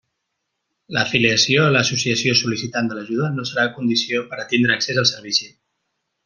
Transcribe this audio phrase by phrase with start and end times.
[0.95, 5.51] L'afiliació a l'associació sol·licitant de l'ajuda no serà condició per a tindre accés al servici.